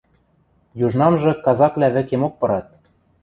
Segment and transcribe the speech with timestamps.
[0.85, 2.67] Южнамжы казаквлӓ вӹкемок пырат.